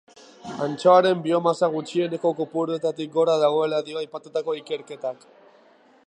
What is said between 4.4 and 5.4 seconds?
ikerketak.